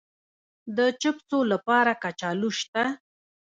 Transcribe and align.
د 0.77 0.79
چپسو 1.01 1.39
لپاره 1.51 1.91
کچالو 2.03 2.49
شته؟ 2.59 2.83